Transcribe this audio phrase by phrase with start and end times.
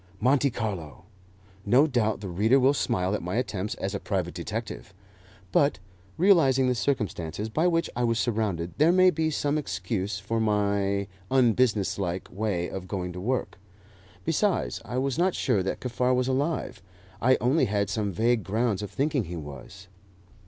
[0.19, 1.03] Monte Carlo!
[1.63, 4.95] No doubt the reader will smile at my attempts as a private detective,
[5.51, 5.77] but,
[6.17, 11.07] realizing the circumstances by which I was surrounded, there may be some excuse for my
[11.29, 13.59] unbusinesslike way of going to work.
[14.25, 16.81] Besides, I was not sure that Kaffar was alive;
[17.21, 19.87] I only had some vague grounds for thinking he was.